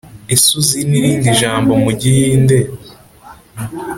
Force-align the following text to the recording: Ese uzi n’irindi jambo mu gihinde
Ese 0.33 0.47
uzi 0.59 0.79
n’irindi 0.89 1.29
jambo 1.39 1.71
mu 1.83 1.91
gihinde 2.01 2.57